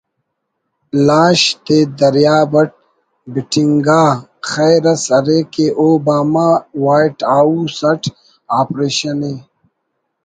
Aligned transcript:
لاش 1.07 1.41
تے 1.65 1.77
دریاب 1.99 2.53
اٹ 2.59 2.69
بٹنگا 3.33 4.03
خبر 4.49 4.85
اس 4.91 5.03
ارے 5.17 5.39
کہ 5.53 5.65
Obama 5.79 6.47
white 6.83 7.17
house 7.31 7.77
it 7.89 8.01
operation 8.59 9.17
ءِ 9.31 9.33